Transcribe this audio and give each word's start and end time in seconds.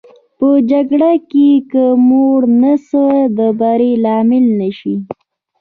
په 0.37 0.49
جګړه 0.71 1.11
کې 1.31 1.49
که 1.71 1.83
موړ 2.07 2.39
نس 2.61 2.87
د 3.37 3.39
بري 3.59 3.91
لامل 4.03 4.45
نه 4.59 4.69
شي. 4.79 4.95